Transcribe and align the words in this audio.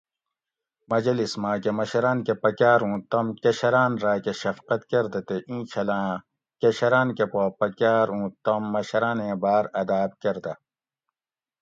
مجلس 0.91 1.31
ماۤکہ 1.43 1.71
مشراۤن 1.79 2.17
کہ 2.25 2.33
پکاۤر 2.43 2.79
اُوں 2.85 2.97
تم 3.09 3.27
کشران 3.43 3.91
راۤکہ 4.03 4.33
شفقت 4.41 4.81
کۤردہ 4.89 5.21
تے 5.27 5.35
اینچھلاں 5.49 6.07
کشران 6.61 7.07
کہ 7.17 7.25
پا 7.31 7.41
پکاۤر 7.59 8.07
اُوں 8.13 8.25
تم 8.43 8.61
مشرانیں 8.73 9.35
باۤر 9.41 9.65
اداب 9.79 10.11
کۤردہ 10.21 10.53